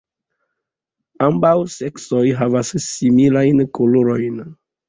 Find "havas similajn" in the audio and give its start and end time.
2.41-3.63